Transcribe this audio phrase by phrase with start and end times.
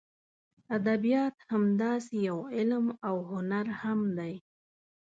[0.77, 4.33] ادبیات همداسې یو علم او هنر هم دی.